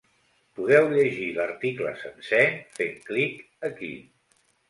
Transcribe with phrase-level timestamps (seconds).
[0.59, 2.41] Podeu llegir l’article sencer,
[2.79, 3.37] fent clic
[3.73, 3.93] aquí.